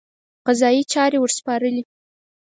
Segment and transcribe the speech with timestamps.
[0.45, 1.83] قضایي چارې ورسپارلې.